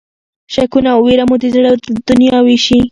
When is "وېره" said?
1.05-1.23